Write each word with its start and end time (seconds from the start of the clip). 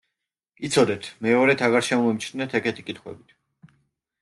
იცოდეთ, 0.69 1.09
მეორედ 1.25 1.61
აღარ 1.67 1.87
შემომიჩნდეთ 1.89 2.57
ეგეთი 2.63 2.89
კითხვებით. 2.91 3.37